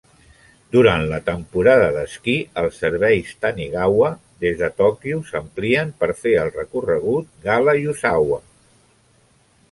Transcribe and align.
Durant 0.75 1.01
la 1.09 1.17
temporada 1.25 1.89
d'esquí, 1.97 2.33
els 2.61 2.79
serveis 2.83 3.33
"Tanigawa" 3.45 4.09
des 4.45 4.57
de 4.61 4.69
Tòquio 4.79 5.19
s'amplien 5.27 5.91
per 5.99 6.09
fer 6.23 6.33
el 6.45 6.49
recorregut 6.55 7.29
Gala-Yuzawa. 7.45 8.41